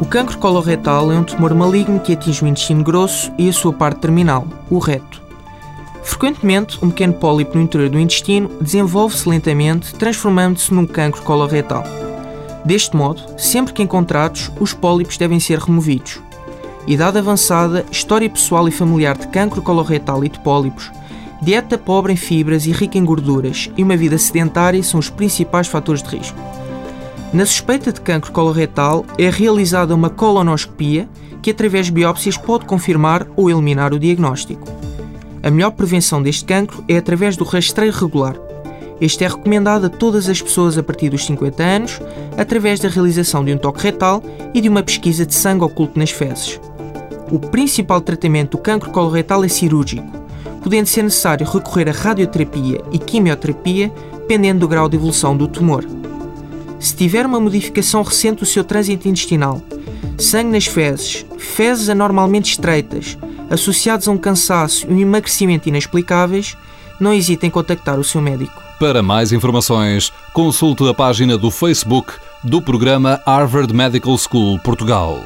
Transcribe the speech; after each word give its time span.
O 0.00 0.04
cancro 0.04 0.36
coloretal 0.38 1.12
é 1.12 1.18
um 1.18 1.22
tumor 1.22 1.54
maligno 1.54 2.00
que 2.00 2.12
atinge 2.12 2.42
o 2.42 2.48
intestino 2.48 2.82
grosso 2.82 3.32
e 3.38 3.48
a 3.48 3.52
sua 3.52 3.72
parte 3.72 4.00
terminal, 4.00 4.44
o 4.68 4.78
reto. 4.78 5.22
Frequentemente, 6.02 6.78
um 6.84 6.90
pequeno 6.90 7.14
pólipo 7.14 7.56
no 7.56 7.62
interior 7.62 7.88
do 7.88 7.98
intestino 7.98 8.50
desenvolve-se 8.60 9.28
lentamente, 9.28 9.94
transformando-se 9.94 10.74
num 10.74 10.86
cancro 10.86 11.22
coloretal. 11.22 11.84
Deste 12.64 12.96
modo, 12.96 13.22
sempre 13.38 13.72
que 13.72 13.82
encontrados, 13.82 14.50
os 14.58 14.74
pólipos 14.74 15.16
devem 15.16 15.38
ser 15.38 15.58
removidos. 15.60 16.20
Idade 16.86 17.18
avançada, 17.18 17.86
história 17.90 18.28
pessoal 18.28 18.66
e 18.66 18.72
familiar 18.72 19.16
de 19.16 19.28
cancro 19.28 19.62
coloretal 19.62 20.24
e 20.24 20.28
de 20.28 20.40
pólipos, 20.40 20.90
dieta 21.40 21.78
pobre 21.78 22.12
em 22.12 22.16
fibras 22.16 22.66
e 22.66 22.72
rica 22.72 22.98
em 22.98 23.04
gorduras 23.04 23.70
e 23.76 23.82
uma 23.82 23.96
vida 23.96 24.18
sedentária 24.18 24.82
são 24.82 24.98
os 24.98 25.08
principais 25.08 25.68
fatores 25.68 26.02
de 26.02 26.16
risco. 26.16 26.38
Na 27.34 27.44
suspeita 27.44 27.92
de 27.92 28.00
cancro 28.00 28.30
coloretal 28.30 29.04
é 29.18 29.28
realizada 29.28 29.92
uma 29.92 30.08
colonoscopia 30.08 31.08
que, 31.42 31.50
através 31.50 31.86
de 31.86 31.92
biópsias, 31.92 32.36
pode 32.36 32.64
confirmar 32.64 33.26
ou 33.34 33.50
eliminar 33.50 33.92
o 33.92 33.98
diagnóstico. 33.98 34.68
A 35.42 35.50
melhor 35.50 35.72
prevenção 35.72 36.22
deste 36.22 36.44
cancro 36.44 36.84
é 36.86 36.96
através 36.96 37.36
do 37.36 37.42
rastreio 37.42 37.90
regular. 37.90 38.36
Este 39.00 39.24
é 39.24 39.28
recomendado 39.28 39.86
a 39.86 39.90
todas 39.90 40.28
as 40.28 40.40
pessoas 40.40 40.78
a 40.78 40.82
partir 40.84 41.10
dos 41.10 41.26
50 41.26 41.60
anos, 41.60 42.00
através 42.38 42.78
da 42.78 42.88
realização 42.88 43.44
de 43.44 43.52
um 43.52 43.58
toque 43.58 43.82
retal 43.82 44.22
e 44.54 44.60
de 44.60 44.68
uma 44.68 44.84
pesquisa 44.84 45.26
de 45.26 45.34
sangue 45.34 45.64
oculto 45.64 45.98
nas 45.98 46.12
fezes. 46.12 46.60
O 47.32 47.40
principal 47.40 48.00
tratamento 48.00 48.52
do 48.52 48.58
cancro 48.58 48.92
coloretal 48.92 49.42
é 49.42 49.48
cirúrgico, 49.48 50.06
podendo 50.62 50.86
ser 50.86 51.02
necessário 51.02 51.44
recorrer 51.44 51.88
a 51.88 51.92
radioterapia 51.92 52.80
e 52.92 52.98
quimioterapia, 52.98 53.92
dependendo 54.20 54.60
do 54.60 54.68
grau 54.68 54.88
de 54.88 54.94
evolução 54.94 55.36
do 55.36 55.48
tumor. 55.48 55.84
Se 56.84 56.94
tiver 56.94 57.24
uma 57.24 57.40
modificação 57.40 58.02
recente 58.02 58.40
do 58.40 58.46
seu 58.46 58.62
trânsito 58.62 59.08
intestinal, 59.08 59.62
sangue 60.18 60.52
nas 60.52 60.66
fezes, 60.66 61.24
fezes 61.38 61.88
anormalmente 61.88 62.52
estreitas, 62.52 63.16
associados 63.48 64.06
a 64.06 64.10
um 64.10 64.18
cansaço 64.18 64.86
e 64.86 64.92
um 64.92 65.00
emagrecimento 65.00 65.66
inexplicáveis, 65.66 66.54
não 67.00 67.14
hesite 67.14 67.46
em 67.46 67.50
contactar 67.50 67.98
o 67.98 68.04
seu 68.04 68.20
médico. 68.20 68.62
Para 68.78 69.02
mais 69.02 69.32
informações, 69.32 70.12
consulte 70.34 70.86
a 70.86 70.92
página 70.92 71.38
do 71.38 71.50
Facebook 71.50 72.12
do 72.42 72.60
programa 72.60 73.18
Harvard 73.24 73.72
Medical 73.72 74.18
School 74.18 74.58
Portugal. 74.58 75.24